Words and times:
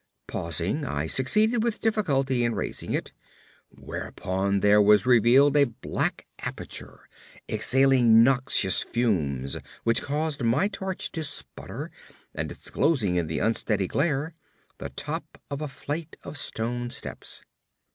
Pausing, 0.25 0.83
I 0.83 1.05
succeeded 1.05 1.61
with 1.61 1.79
difficulty 1.79 2.43
in 2.43 2.55
raising 2.55 2.91
it, 2.91 3.13
whereupon 3.69 4.61
there 4.61 4.81
was 4.81 5.05
revealed 5.05 5.55
a 5.55 5.65
black 5.65 6.25
aperture, 6.39 7.07
exhaling 7.47 8.23
noxious 8.23 8.81
fumes 8.81 9.59
which 9.83 10.01
caused 10.01 10.41
my 10.43 10.67
torch 10.69 11.11
to 11.11 11.21
sputter, 11.23 11.91
and 12.33 12.49
disclosing 12.49 13.17
in 13.17 13.27
the 13.27 13.37
unsteady 13.37 13.85
glare 13.85 14.33
the 14.79 14.89
top 14.89 15.37
of 15.51 15.61
a 15.61 15.67
flight 15.67 16.17
of 16.23 16.35
stone 16.35 16.89
steps. 16.89 17.43